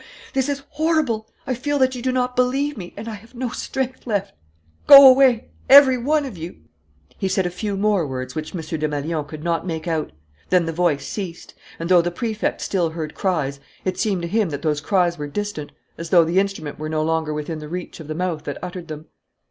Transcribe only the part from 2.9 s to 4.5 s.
and I have no strength left.